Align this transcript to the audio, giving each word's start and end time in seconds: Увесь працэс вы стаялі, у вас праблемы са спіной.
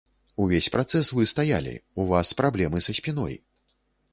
Увесь 0.43 0.69
працэс 0.75 1.11
вы 1.17 1.25
стаялі, 1.33 1.73
у 2.03 2.07
вас 2.13 2.33
праблемы 2.41 2.83
са 2.89 2.97
спіной. 3.03 3.37